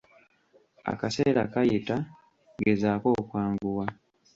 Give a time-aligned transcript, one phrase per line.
[0.91, 1.97] Akaseera kayita,
[2.63, 3.85] gezaako okwanguwa.